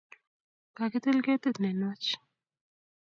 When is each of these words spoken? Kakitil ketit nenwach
Kakitil 0.77 1.17
ketit 1.25 1.57
nenwach 1.59 2.09